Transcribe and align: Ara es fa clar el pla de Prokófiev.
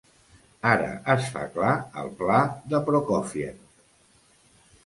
Ara 0.69 0.87
es 1.15 1.27
fa 1.35 1.43
clar 1.57 1.73
el 2.05 2.09
pla 2.23 2.39
de 2.73 2.81
Prokófiev. 2.89 3.61